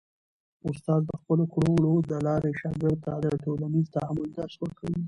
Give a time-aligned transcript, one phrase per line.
[0.67, 4.97] استاد د خپلو کړو وړو د لارې شاګرد ته د ټولنیز تعامل درس ورکوي.